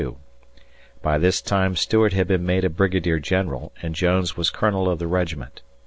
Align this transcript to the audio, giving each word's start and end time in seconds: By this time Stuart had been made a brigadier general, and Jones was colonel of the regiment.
By 1.03 1.19
this 1.19 1.43
time 1.43 1.75
Stuart 1.75 2.13
had 2.13 2.25
been 2.27 2.43
made 2.43 2.63
a 2.65 2.71
brigadier 2.71 3.19
general, 3.19 3.71
and 3.83 3.93
Jones 3.93 4.35
was 4.35 4.49
colonel 4.49 4.89
of 4.89 4.97
the 4.97 5.05
regiment. 5.05 5.61